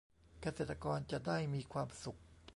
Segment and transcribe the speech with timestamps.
[0.41, 2.19] เกษตรกรจะได้มีความสุข